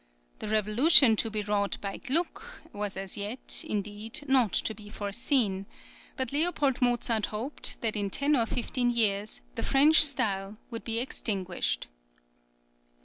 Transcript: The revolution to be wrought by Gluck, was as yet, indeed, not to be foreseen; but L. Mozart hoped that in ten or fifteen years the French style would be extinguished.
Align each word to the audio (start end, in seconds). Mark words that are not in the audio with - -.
The 0.39 0.47
revolution 0.47 1.15
to 1.17 1.29
be 1.29 1.43
wrought 1.43 1.77
by 1.79 1.97
Gluck, 1.97 2.63
was 2.73 2.97
as 2.97 3.17
yet, 3.17 3.63
indeed, 3.67 4.21
not 4.27 4.51
to 4.51 4.73
be 4.73 4.89
foreseen; 4.89 5.67
but 6.17 6.33
L. 6.33 6.51
Mozart 6.81 7.27
hoped 7.27 7.79
that 7.81 7.95
in 7.95 8.09
ten 8.09 8.35
or 8.35 8.47
fifteen 8.47 8.89
years 8.89 9.41
the 9.53 9.61
French 9.61 10.01
style 10.03 10.57
would 10.71 10.83
be 10.83 10.97
extinguished. 10.97 11.85